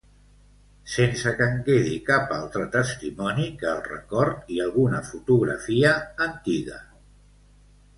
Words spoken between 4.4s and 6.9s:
i alguna fotografia antiga